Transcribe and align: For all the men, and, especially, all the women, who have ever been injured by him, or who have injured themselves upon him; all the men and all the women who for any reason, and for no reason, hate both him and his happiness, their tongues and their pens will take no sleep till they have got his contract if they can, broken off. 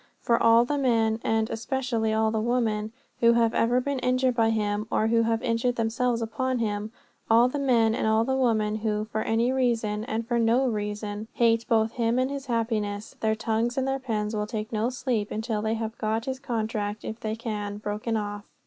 For 0.19 0.41
all 0.41 0.65
the 0.65 0.79
men, 0.79 1.19
and, 1.23 1.47
especially, 1.51 2.11
all 2.11 2.31
the 2.31 2.41
women, 2.41 2.91
who 3.19 3.33
have 3.33 3.53
ever 3.53 3.79
been 3.79 3.99
injured 3.99 4.33
by 4.33 4.49
him, 4.49 4.87
or 4.91 5.09
who 5.09 5.21
have 5.21 5.43
injured 5.43 5.75
themselves 5.75 6.23
upon 6.23 6.57
him; 6.57 6.91
all 7.29 7.47
the 7.47 7.59
men 7.59 7.93
and 7.93 8.07
all 8.07 8.23
the 8.23 8.35
women 8.35 8.77
who 8.77 9.05
for 9.05 9.21
any 9.21 9.51
reason, 9.51 10.03
and 10.05 10.25
for 10.27 10.39
no 10.39 10.65
reason, 10.67 11.27
hate 11.35 11.67
both 11.69 11.91
him 11.91 12.17
and 12.17 12.31
his 12.31 12.47
happiness, 12.47 13.15
their 13.19 13.35
tongues 13.35 13.77
and 13.77 13.87
their 13.87 13.99
pens 13.99 14.35
will 14.35 14.47
take 14.47 14.73
no 14.73 14.89
sleep 14.89 15.31
till 15.43 15.61
they 15.61 15.75
have 15.75 15.95
got 15.99 16.25
his 16.25 16.39
contract 16.39 17.05
if 17.05 17.19
they 17.19 17.35
can, 17.35 17.77
broken 17.77 18.17
off. 18.17 18.49